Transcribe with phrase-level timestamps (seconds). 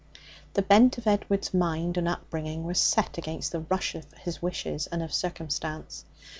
[0.55, 4.87] The bent of Edward's mind and upbringing was set against the rush of his wishes
[4.87, 6.05] and of circumstance.